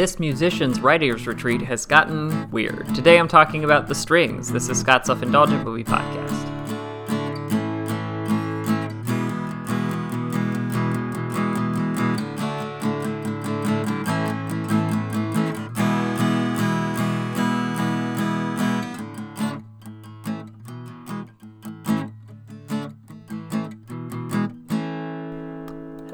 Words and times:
this 0.00 0.18
musician's 0.18 0.80
writer's 0.80 1.26
retreat 1.26 1.60
has 1.60 1.84
gotten 1.84 2.50
weird. 2.50 2.86
Today 2.94 3.18
I'm 3.18 3.28
talking 3.28 3.64
about 3.64 3.86
The 3.86 3.94
Strings. 3.94 4.50
This 4.50 4.70
is 4.70 4.80
Scott's 4.80 5.08
Self 5.08 5.22
Indulgent 5.22 5.62
Movie 5.62 5.84
Podcast. 5.84 6.59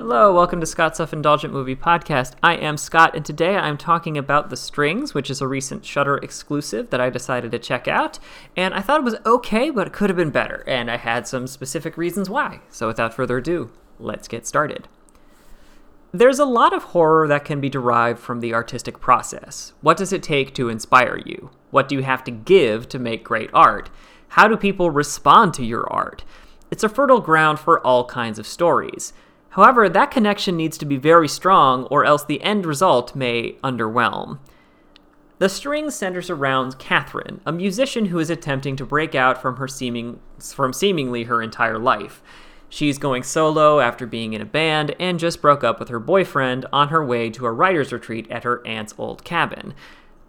Hello, 0.08 0.32
welcome 0.32 0.60
to 0.60 0.66
Scott's 0.66 0.98
Self 0.98 1.12
Indulgent 1.12 1.52
Movie 1.52 1.74
Podcast. 1.74 2.34
I 2.40 2.54
am 2.54 2.76
Scott, 2.76 3.16
and 3.16 3.24
today 3.24 3.56
I'm 3.56 3.76
talking 3.76 4.16
about 4.16 4.50
The 4.50 4.56
Strings, 4.56 5.14
which 5.14 5.30
is 5.30 5.40
a 5.40 5.48
recent 5.48 5.84
Shudder 5.84 6.18
exclusive 6.18 6.90
that 6.90 7.00
I 7.00 7.10
decided 7.10 7.50
to 7.50 7.58
check 7.58 7.88
out. 7.88 8.20
And 8.56 8.72
I 8.72 8.82
thought 8.82 9.00
it 9.00 9.04
was 9.04 9.16
okay, 9.26 9.68
but 9.68 9.88
it 9.88 9.92
could 9.92 10.08
have 10.08 10.16
been 10.16 10.30
better, 10.30 10.62
and 10.68 10.92
I 10.92 10.96
had 10.96 11.26
some 11.26 11.48
specific 11.48 11.96
reasons 11.96 12.30
why. 12.30 12.60
So 12.70 12.86
without 12.86 13.14
further 13.14 13.38
ado, 13.38 13.72
let's 13.98 14.28
get 14.28 14.46
started. 14.46 14.86
There's 16.12 16.38
a 16.38 16.44
lot 16.44 16.72
of 16.72 16.84
horror 16.84 17.26
that 17.26 17.44
can 17.44 17.60
be 17.60 17.68
derived 17.68 18.20
from 18.20 18.38
the 18.38 18.54
artistic 18.54 19.00
process. 19.00 19.72
What 19.80 19.96
does 19.96 20.12
it 20.12 20.22
take 20.22 20.54
to 20.54 20.68
inspire 20.68 21.20
you? 21.26 21.50
What 21.72 21.88
do 21.88 21.96
you 21.96 22.04
have 22.04 22.22
to 22.22 22.30
give 22.30 22.88
to 22.90 23.00
make 23.00 23.24
great 23.24 23.50
art? 23.52 23.90
How 24.28 24.46
do 24.46 24.56
people 24.56 24.88
respond 24.88 25.52
to 25.54 25.64
your 25.64 25.92
art? 25.92 26.22
It's 26.70 26.84
a 26.84 26.88
fertile 26.88 27.20
ground 27.20 27.58
for 27.58 27.84
all 27.84 28.04
kinds 28.04 28.38
of 28.38 28.46
stories. 28.46 29.12
However, 29.56 29.88
that 29.88 30.10
connection 30.10 30.54
needs 30.54 30.76
to 30.76 30.84
be 30.84 30.98
very 30.98 31.28
strong, 31.28 31.84
or 31.84 32.04
else 32.04 32.22
the 32.22 32.42
end 32.42 32.66
result 32.66 33.16
may 33.16 33.52
underwhelm. 33.64 34.38
The 35.38 35.48
string 35.48 35.90
centers 35.90 36.28
around 36.28 36.78
Catherine, 36.78 37.40
a 37.46 37.52
musician 37.52 38.06
who 38.06 38.18
is 38.18 38.28
attempting 38.28 38.76
to 38.76 38.84
break 38.84 39.14
out 39.14 39.40
from 39.40 39.56
her 39.56 39.66
seeming 39.66 40.20
from 40.38 40.74
seemingly 40.74 41.24
her 41.24 41.40
entire 41.40 41.78
life. 41.78 42.22
She's 42.68 42.98
going 42.98 43.22
solo 43.22 43.80
after 43.80 44.06
being 44.06 44.34
in 44.34 44.42
a 44.42 44.46
band 44.46 44.94
and 45.00 45.18
just 45.18 45.40
broke 45.40 45.64
up 45.64 45.80
with 45.80 45.88
her 45.88 46.00
boyfriend 46.00 46.66
on 46.70 46.88
her 46.88 47.02
way 47.02 47.30
to 47.30 47.46
a 47.46 47.52
writer's 47.52 47.94
retreat 47.94 48.30
at 48.30 48.44
her 48.44 48.66
aunt's 48.66 48.92
old 48.98 49.24
cabin. 49.24 49.72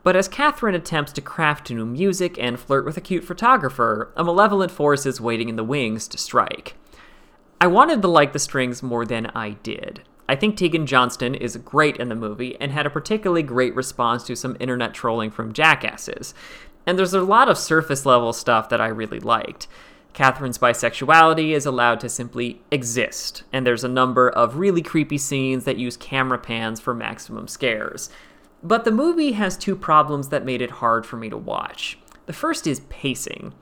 But 0.04 0.16
as 0.16 0.30
Catherine 0.30 0.76
attempts 0.76 1.12
to 1.12 1.22
craft 1.22 1.70
new 1.70 1.86
music 1.86 2.38
and 2.40 2.58
flirt 2.58 2.86
with 2.86 2.96
a 2.96 3.02
cute 3.02 3.26
photographer, 3.26 4.14
a 4.16 4.24
malevolent 4.24 4.72
force 4.72 5.06
is 5.06 5.20
waiting 5.20 5.50
in 5.50 5.58
the 5.58 5.66
wings 5.66 6.08
to 6.08 6.18
strike. 6.18 6.76
I 7.60 7.66
wanted 7.66 8.04
to 8.04 8.08
like 8.08 8.34
the 8.34 8.40
strings 8.40 8.84
more 8.84 9.04
than 9.04 9.28
I 9.28 9.52
did. 9.64 10.04
I 10.30 10.36
think 10.36 10.56
Teagan 10.56 10.86
Johnston 10.86 11.34
is 11.34 11.58
great 11.58 11.98
in 11.98 12.10
the 12.10 12.16
movie 12.16 12.56
and 12.60 12.72
had 12.72 12.86
a 12.86 12.92
particularly 12.92 13.42
great 13.42 13.76
response 13.76 14.24
to 14.26 14.36
some 14.36 14.58
internet 14.60 14.94
trolling 14.94 15.32
from 15.32 15.54
jackasses. 15.54 16.36
And 16.86 17.00
there's 17.00 17.16
a 17.16 17.22
lot 17.22 17.50
of 17.50 17.58
surface 17.58 18.06
level 18.06 18.32
stuff 18.32 18.70
that 18.70 18.80
I 18.80 18.88
really 18.88 19.20
liked. 19.20 19.68
Catherine's 20.14 20.60
bisexuality 20.60 21.52
is 21.52 21.66
allowed 21.66 22.00
to 22.02 22.10
simply 22.10 22.62
exist, 22.72 23.44
and 23.52 23.66
there's 23.66 23.84
a 23.84 23.90
number 23.90 24.30
of 24.30 24.58
really 24.58 24.82
creepy 24.82 25.18
scenes 25.18 25.64
that 25.66 25.78
use 25.78 25.98
camera 25.98 26.38
pans 26.38 26.80
for 26.80 26.94
maximum 26.94 27.48
scares. 27.48 28.10
But 28.62 28.84
the 28.84 28.92
movie 28.92 29.34
has 29.34 29.58
two 29.58 29.76
problems 29.76 30.30
that 30.30 30.46
made 30.46 30.62
it 30.62 30.72
hard 30.72 31.06
for 31.06 31.18
me 31.18 31.30
to 31.30 31.38
watch. 31.38 31.98
The 32.26 32.34
first 32.34 32.68
is 32.68 32.82
pacing. 32.90 33.54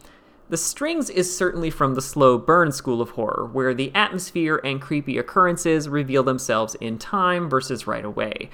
The 0.48 0.58
Strings 0.58 1.10
is 1.10 1.36
certainly 1.36 1.72
from 1.72 1.96
the 1.96 2.04
slow 2.04 2.38
burn 2.38 2.72
school 2.72 3.02
of 3.02 3.12
horror, 3.12 3.50
where 3.52 3.74
the 3.74 3.92
atmosphere 3.96 4.62
and 4.64 4.80
creepy 4.80 5.18
occurrences 5.18 5.90
reveal 5.90 6.22
themselves 6.22 6.76
in 6.76 7.00
time 7.00 7.50
versus 7.50 7.88
right 7.88 8.06
away. 8.06 8.52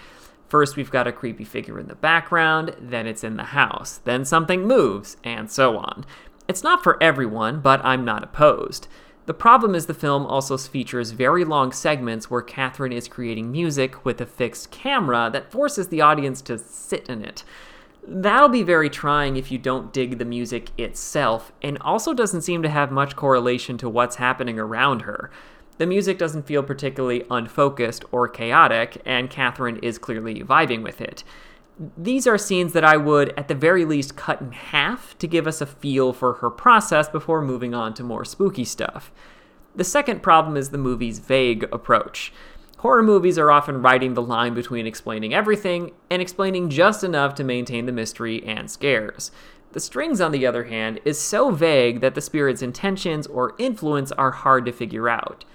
First, 0.47 0.77
we've 0.77 0.89
got 0.89 1.05
a 1.05 1.11
creepy 1.11 1.43
figure 1.43 1.77
in 1.77 1.87
the 1.87 1.95
background, 1.95 2.77
then 2.79 3.07
it's 3.07 3.25
in 3.25 3.35
the 3.35 3.43
house, 3.43 3.97
then 4.05 4.23
something 4.23 4.65
moves, 4.65 5.17
and 5.25 5.51
so 5.51 5.77
on. 5.77 6.05
It's 6.47 6.63
not 6.63 6.81
for 6.81 7.01
everyone, 7.03 7.59
but 7.59 7.83
I'm 7.83 8.05
not 8.05 8.23
opposed. 8.23 8.87
The 9.25 9.33
problem 9.33 9.75
is 9.75 9.87
the 9.87 9.93
film 9.93 10.25
also 10.25 10.57
features 10.57 11.11
very 11.11 11.43
long 11.43 11.73
segments 11.73 12.31
where 12.31 12.41
Catherine 12.41 12.93
is 12.93 13.09
creating 13.09 13.51
music 13.51 14.05
with 14.05 14.21
a 14.21 14.25
fixed 14.25 14.71
camera 14.71 15.29
that 15.33 15.51
forces 15.51 15.89
the 15.89 15.99
audience 15.99 16.41
to 16.43 16.57
sit 16.57 17.09
in 17.09 17.23
it. 17.23 17.43
That'll 18.07 18.49
be 18.49 18.63
very 18.63 18.89
trying 18.89 19.37
if 19.37 19.51
you 19.51 19.57
don't 19.57 19.93
dig 19.93 20.17
the 20.17 20.25
music 20.25 20.69
itself, 20.77 21.51
and 21.61 21.77
also 21.81 22.13
doesn't 22.13 22.41
seem 22.41 22.63
to 22.63 22.69
have 22.69 22.91
much 22.91 23.15
correlation 23.15 23.77
to 23.77 23.89
what's 23.89 24.15
happening 24.15 24.57
around 24.57 25.03
her. 25.03 25.29
The 25.77 25.85
music 25.85 26.17
doesn't 26.17 26.47
feel 26.47 26.63
particularly 26.63 27.25
unfocused 27.29 28.03
or 28.11 28.27
chaotic, 28.27 29.01
and 29.05 29.29
Catherine 29.29 29.77
is 29.77 29.97
clearly 29.97 30.43
vibing 30.43 30.83
with 30.83 30.99
it. 30.99 31.23
These 31.97 32.27
are 32.27 32.37
scenes 32.37 32.73
that 32.73 32.83
I 32.83 32.97
would, 32.97 33.33
at 33.37 33.47
the 33.47 33.55
very 33.55 33.85
least, 33.85 34.15
cut 34.15 34.41
in 34.41 34.51
half 34.51 35.17
to 35.19 35.27
give 35.27 35.47
us 35.47 35.61
a 35.61 35.65
feel 35.65 36.13
for 36.13 36.33
her 36.33 36.49
process 36.49 37.07
before 37.07 37.41
moving 37.41 37.73
on 37.73 37.93
to 37.95 38.03
more 38.03 38.25
spooky 38.25 38.65
stuff. 38.65 39.11
The 39.75 39.83
second 39.83 40.21
problem 40.21 40.57
is 40.57 40.69
the 40.69 40.77
movie's 40.77 41.19
vague 41.19 41.63
approach. 41.71 42.33
Horror 42.81 43.03
movies 43.03 43.37
are 43.37 43.51
often 43.51 43.83
riding 43.83 44.15
the 44.15 44.23
line 44.23 44.55
between 44.55 44.87
explaining 44.87 45.35
everything 45.35 45.91
and 46.09 46.19
explaining 46.19 46.71
just 46.71 47.03
enough 47.03 47.35
to 47.35 47.43
maintain 47.43 47.85
the 47.85 47.91
mystery 47.91 48.43
and 48.43 48.71
scares. 48.71 49.29
The 49.73 49.79
Strings, 49.79 50.19
on 50.19 50.31
the 50.31 50.47
other 50.47 50.63
hand, 50.63 50.99
is 51.05 51.19
so 51.19 51.51
vague 51.51 52.01
that 52.01 52.15
the 52.15 52.21
spirit's 52.21 52.63
intentions 52.63 53.27
or 53.27 53.53
influence 53.59 54.11
are 54.13 54.31
hard 54.31 54.65
to 54.65 54.71
figure 54.71 55.09
out. 55.09 55.45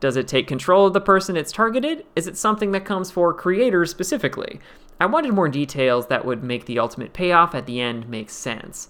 Does 0.00 0.16
it 0.16 0.26
take 0.26 0.46
control 0.46 0.86
of 0.86 0.94
the 0.94 1.02
person 1.02 1.36
it's 1.36 1.52
targeted? 1.52 2.06
Is 2.16 2.26
it 2.26 2.38
something 2.38 2.72
that 2.72 2.86
comes 2.86 3.10
for 3.10 3.34
creators 3.34 3.90
specifically? 3.90 4.58
I 4.98 5.04
wanted 5.04 5.34
more 5.34 5.50
details 5.50 6.06
that 6.06 6.24
would 6.24 6.42
make 6.42 6.64
the 6.64 6.78
ultimate 6.78 7.12
payoff 7.12 7.54
at 7.54 7.66
the 7.66 7.78
end 7.78 8.08
make 8.08 8.30
sense. 8.30 8.88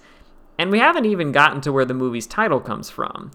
And 0.57 0.71
we 0.71 0.79
haven't 0.79 1.07
even 1.07 1.33
gotten 1.33 1.61
to 1.63 1.73
where 1.73 1.85
the 1.85 1.93
movie's 1.93 2.29
title 2.29 2.61
comes 2.61 2.89
from. 2.89 3.33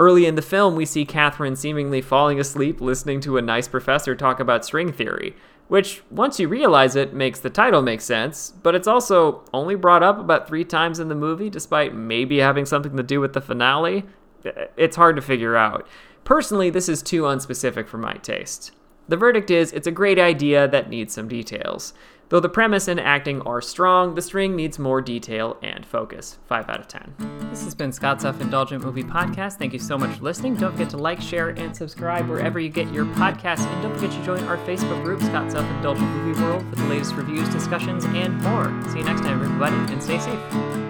Early 0.00 0.26
in 0.26 0.36
the 0.36 0.42
film, 0.42 0.76
we 0.76 0.84
see 0.84 1.04
Catherine 1.04 1.56
seemingly 1.56 2.00
falling 2.00 2.38
asleep 2.38 2.80
listening 2.80 3.20
to 3.22 3.36
a 3.36 3.42
nice 3.42 3.66
professor 3.66 4.14
talk 4.14 4.38
about 4.38 4.64
string 4.64 4.92
theory, 4.92 5.34
which, 5.66 6.02
once 6.10 6.38
you 6.38 6.46
realize 6.46 6.94
it, 6.94 7.12
makes 7.12 7.40
the 7.40 7.50
title 7.50 7.82
make 7.82 8.00
sense, 8.00 8.52
but 8.62 8.76
it's 8.76 8.86
also 8.86 9.42
only 9.52 9.74
brought 9.74 10.04
up 10.04 10.18
about 10.20 10.46
three 10.46 10.64
times 10.64 11.00
in 11.00 11.08
the 11.08 11.14
movie, 11.16 11.50
despite 11.50 11.94
maybe 11.94 12.38
having 12.38 12.64
something 12.64 12.96
to 12.96 13.02
do 13.02 13.20
with 13.20 13.32
the 13.32 13.40
finale. 13.40 14.04
It's 14.76 14.96
hard 14.96 15.16
to 15.16 15.22
figure 15.22 15.56
out. 15.56 15.86
Personally, 16.22 16.70
this 16.70 16.88
is 16.88 17.02
too 17.02 17.22
unspecific 17.22 17.88
for 17.88 17.98
my 17.98 18.14
taste. 18.14 18.70
The 19.08 19.16
verdict 19.16 19.50
is 19.50 19.72
it's 19.72 19.86
a 19.86 19.92
great 19.92 20.18
idea 20.18 20.68
that 20.68 20.90
needs 20.90 21.14
some 21.14 21.28
details. 21.28 21.94
Though 22.28 22.40
the 22.40 22.48
premise 22.50 22.88
and 22.88 23.00
acting 23.00 23.40
are 23.42 23.62
strong, 23.62 24.14
the 24.14 24.20
string 24.20 24.54
needs 24.54 24.78
more 24.78 25.00
detail 25.00 25.56
and 25.62 25.86
focus. 25.86 26.38
5 26.46 26.68
out 26.68 26.80
of 26.80 26.86
10. 26.86 27.14
This 27.48 27.64
has 27.64 27.74
been 27.74 27.90
Scott's 27.90 28.20
Self 28.20 28.38
Indulgent 28.42 28.84
Movie 28.84 29.02
Podcast. 29.02 29.54
Thank 29.54 29.72
you 29.72 29.78
so 29.78 29.96
much 29.96 30.18
for 30.18 30.24
listening. 30.24 30.56
Don't 30.56 30.72
forget 30.72 30.90
to 30.90 30.98
like, 30.98 31.22
share, 31.22 31.48
and 31.48 31.74
subscribe 31.74 32.28
wherever 32.28 32.60
you 32.60 32.68
get 32.68 32.92
your 32.92 33.06
podcasts. 33.06 33.66
And 33.66 33.82
don't 33.82 33.94
forget 33.94 34.10
to 34.10 34.22
join 34.24 34.44
our 34.44 34.58
Facebook 34.58 35.02
group, 35.02 35.22
Scott's 35.22 35.54
Self 35.54 35.66
Indulgent 35.76 36.06
Movie 36.06 36.42
World, 36.42 36.68
for 36.68 36.76
the 36.76 36.84
latest 36.84 37.14
reviews, 37.14 37.48
discussions, 37.48 38.04
and 38.04 38.38
more. 38.42 38.66
See 38.90 38.98
you 38.98 39.04
next 39.04 39.22
time, 39.22 39.42
everybody, 39.42 39.76
and 39.90 40.02
stay 40.02 40.18
safe. 40.18 40.87